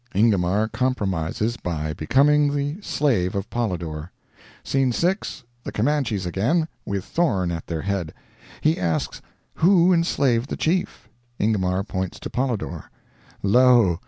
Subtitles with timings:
[0.15, 4.09] Ingomar compromises by becoming the slave of Polydor.
[4.63, 8.11] Scene 6.—The Comanches again, with Thorne at their head!
[8.61, 9.21] He asks
[9.53, 11.07] who enslaved the chief?
[11.39, 12.85] Ingomar points to Polydor.
[13.43, 13.99] Lo!